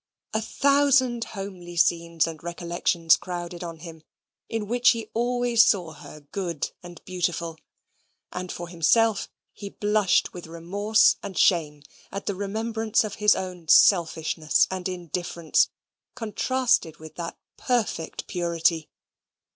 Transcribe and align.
A 0.33 0.41
thousand 0.41 1.25
homely 1.37 1.75
scenes 1.77 2.25
and 2.25 2.41
recollections 2.41 3.15
crowded 3.15 3.63
on 3.63 3.77
him 3.81 4.01
in 4.49 4.65
which 4.67 4.89
he 4.89 5.11
always 5.13 5.63
saw 5.63 5.91
her 5.91 6.21
good 6.21 6.71
and 6.81 6.99
beautiful. 7.05 7.59
And 8.33 8.51
for 8.51 8.67
himself, 8.67 9.29
he 9.53 9.69
blushed 9.69 10.33
with 10.33 10.47
remorse 10.47 11.17
and 11.21 11.37
shame, 11.37 11.83
as 12.11 12.23
the 12.23 12.33
remembrance 12.33 13.03
of 13.03 13.17
his 13.21 13.35
own 13.35 13.67
selfishness 13.67 14.67
and 14.71 14.89
indifference 14.89 15.69
contrasted 16.15 16.97
with 16.97 17.13
that 17.17 17.37
perfect 17.55 18.25
purity. 18.25 18.89